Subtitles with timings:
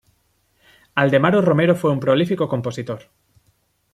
[0.95, 3.01] Aldemaro Romero fue un prolífico compositor.